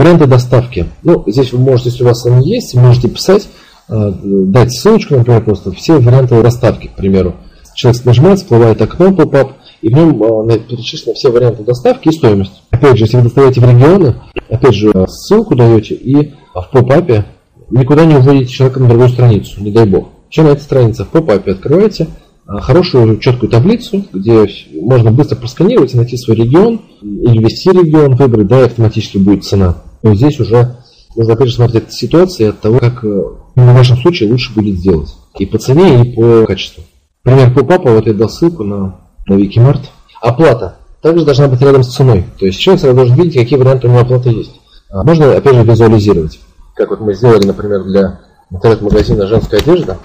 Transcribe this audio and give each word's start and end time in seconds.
Варианты 0.00 0.26
доставки. 0.26 0.86
Ну, 1.02 1.24
здесь 1.26 1.52
вы 1.52 1.58
можете, 1.58 1.90
если 1.90 2.04
у 2.04 2.06
вас 2.06 2.24
они 2.24 2.50
есть, 2.50 2.74
можете 2.74 3.06
писать, 3.06 3.48
э, 3.90 4.12
дать 4.24 4.72
ссылочку, 4.72 5.14
например, 5.14 5.44
просто 5.44 5.72
все 5.72 6.00
варианты 6.00 6.42
доставки, 6.42 6.86
к 6.86 6.96
примеру. 6.96 7.34
Человек 7.74 8.02
нажимает, 8.06 8.38
всплывает 8.38 8.80
окно 8.80 9.12
поп-ап, 9.12 9.52
и 9.82 9.90
в 9.90 9.92
нем 9.92 10.22
э, 10.48 10.58
перечислены 10.58 11.14
все 11.14 11.30
варианты 11.30 11.64
доставки 11.64 12.08
и 12.08 12.12
стоимость. 12.12 12.62
Опять 12.70 12.96
же, 12.96 13.04
если 13.04 13.18
вы 13.18 13.24
доставляете 13.24 13.60
в 13.60 13.64
регионы, 13.68 14.14
опять 14.48 14.74
же, 14.74 14.90
ссылку 15.06 15.54
даете, 15.54 15.96
и 15.96 16.32
в 16.54 16.66
поп-апе 16.72 17.26
никуда 17.70 18.06
не 18.06 18.14
уводите 18.14 18.50
человека 18.50 18.80
на 18.80 18.88
другую 18.88 19.10
страницу, 19.10 19.62
не 19.62 19.70
дай 19.70 19.84
бог. 19.84 20.08
Чем 20.30 20.46
на 20.46 20.52
этой 20.52 20.62
странице? 20.62 21.04
В 21.04 21.08
поп-апе 21.08 21.52
открываете 21.52 22.06
хорошую 22.46 23.18
четкую 23.18 23.50
таблицу, 23.50 24.06
где 24.14 24.48
можно 24.80 25.10
быстро 25.10 25.36
просканировать 25.36 25.92
и 25.92 25.98
найти 25.98 26.16
свой 26.16 26.38
регион, 26.38 26.80
или 27.02 27.36
ввести 27.36 27.68
регион, 27.68 28.14
выбрать, 28.16 28.46
да, 28.46 28.62
и 28.62 28.64
автоматически 28.64 29.18
будет 29.18 29.44
цена. 29.44 29.76
Но 30.02 30.14
здесь 30.14 30.40
уже 30.40 30.76
нужно 31.16 31.34
опять 31.34 31.52
смотреть 31.52 31.84
от 31.84 31.92
ситуации, 31.92 32.48
от 32.48 32.60
того, 32.60 32.78
как 32.78 33.04
э, 33.04 33.08
в 33.08 33.74
вашем 33.74 33.96
случае 33.98 34.30
лучше 34.30 34.54
будет 34.54 34.78
сделать. 34.78 35.14
И 35.38 35.46
по 35.46 35.58
цене, 35.58 36.02
и 36.02 36.14
по 36.14 36.46
качеству. 36.46 36.84
Пример 37.22 37.52
по 37.52 37.64
папа, 37.64 37.90
вот 37.92 38.06
я 38.06 38.14
дал 38.14 38.28
ссылку 38.28 38.64
на, 38.64 39.00
на 39.26 39.34
Викимарт. 39.34 39.90
Оплата 40.22 40.78
также 41.02 41.24
должна 41.24 41.48
быть 41.48 41.60
рядом 41.60 41.82
с 41.82 41.94
ценой. 41.94 42.24
То 42.38 42.46
есть 42.46 42.58
человек 42.58 42.80
сразу 42.80 42.96
должен 42.96 43.16
видеть, 43.16 43.34
какие 43.34 43.58
варианты 43.58 43.86
у 43.86 43.90
него 43.90 44.00
оплаты 44.00 44.30
есть. 44.30 44.60
А 44.90 45.04
можно, 45.04 45.32
опять 45.32 45.54
же, 45.54 45.62
визуализировать. 45.62 46.40
Как 46.74 46.90
вот 46.90 47.00
мы 47.00 47.14
сделали, 47.14 47.46
например, 47.46 47.84
для 47.84 48.20
интернет-магазина 48.50 49.26
«Женская 49.26 49.58
одежда». 49.58 49.98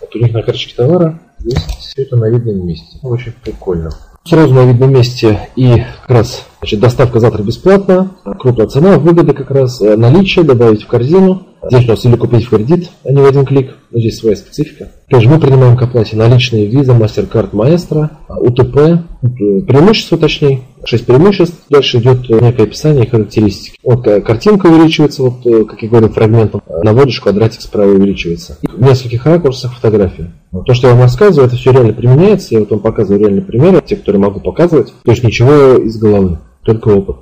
Вот 0.00 0.14
у 0.14 0.18
них 0.18 0.32
на 0.32 0.42
карточке 0.42 0.74
товара 0.74 1.20
есть 1.44 1.66
все 1.78 2.02
это 2.02 2.16
на 2.16 2.28
видном 2.28 2.66
месте. 2.66 2.98
Очень 3.02 3.32
прикольно. 3.42 3.90
Сразу 4.26 4.54
на 4.54 4.64
видном 4.64 4.92
месте 4.92 5.50
и 5.54 5.84
как 6.00 6.10
раз 6.10 6.46
значит, 6.60 6.80
доставка 6.80 7.20
завтра 7.20 7.42
бесплатна, 7.42 8.12
крупная 8.38 8.66
цена, 8.68 8.98
выгода 8.98 9.34
как 9.34 9.50
раз, 9.50 9.82
э, 9.82 9.96
наличие, 9.96 10.46
добавить 10.46 10.82
в 10.82 10.86
корзину. 10.86 11.46
Здесь 11.70 11.84
у 11.86 11.88
нас 11.88 12.04
или 12.04 12.16
купить 12.16 12.44
в 12.44 12.50
кредит, 12.50 12.90
а 13.04 13.12
не 13.12 13.20
в 13.20 13.24
один 13.26 13.44
клик, 13.44 13.74
но 13.90 13.98
здесь 13.98 14.18
своя 14.18 14.36
специфика. 14.36 14.92
Также 15.08 15.28
мы 15.28 15.38
принимаем 15.38 15.76
к 15.76 15.82
оплате 15.82 16.16
наличные 16.16 16.66
виза, 16.66 16.92
MasterCard, 16.92 17.50
Maestro, 17.52 18.08
УТП, 18.28 18.76
э, 18.76 19.60
преимущества 19.66 20.16
точнее, 20.16 20.62
6 20.84 21.04
преимуществ. 21.04 21.56
Дальше 21.68 21.98
идет 21.98 22.30
э, 22.30 22.40
некое 22.40 22.62
описание 22.62 23.04
и 23.04 23.08
характеристики. 23.08 23.76
Вот 23.82 24.04
картинка 24.04 24.66
увеличивается, 24.66 25.22
вот, 25.22 25.68
как 25.68 25.82
я 25.82 25.88
говорил, 25.88 26.08
фрагментом. 26.08 26.62
Наводишь, 26.82 27.20
квадратик 27.20 27.60
справа 27.60 27.90
увеличивается. 27.90 28.56
в 28.62 28.82
нескольких 28.82 29.26
ракурсах 29.26 29.74
фотография. 29.74 30.32
То, 30.62 30.74
что 30.74 30.88
я 30.88 30.94
вам 30.94 31.02
рассказываю, 31.02 31.48
это 31.48 31.56
все 31.56 31.72
реально 31.72 31.92
применяется. 31.92 32.54
Я 32.54 32.60
вот 32.60 32.70
вам 32.70 32.80
показываю 32.80 33.20
реальные 33.20 33.42
примеры, 33.42 33.82
те, 33.84 33.96
которые 33.96 34.20
могу 34.20 34.40
показывать. 34.40 34.94
То 35.02 35.10
есть 35.10 35.24
ничего 35.24 35.76
из 35.76 35.98
головы, 35.98 36.38
только 36.62 36.88
опыт. 36.88 37.16